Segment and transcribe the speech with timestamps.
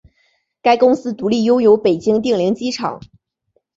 [0.63, 2.99] 该公司独立拥有北京定陵机场。